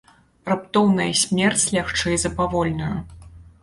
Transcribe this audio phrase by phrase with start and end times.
[0.51, 2.95] Раптоўная смерць лягчэй за павольную.